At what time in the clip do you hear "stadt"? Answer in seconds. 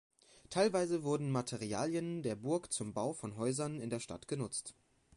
3.99-4.27